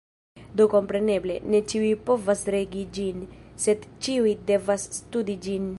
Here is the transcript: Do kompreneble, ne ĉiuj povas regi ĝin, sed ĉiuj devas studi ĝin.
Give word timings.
Do 0.61 0.65
kompreneble, 0.73 1.35
ne 1.55 1.61
ĉiuj 1.73 1.91
povas 2.07 2.41
regi 2.57 2.85
ĝin, 2.99 3.21
sed 3.67 3.87
ĉiuj 4.07 4.35
devas 4.51 4.93
studi 4.99 5.41
ĝin. 5.49 5.69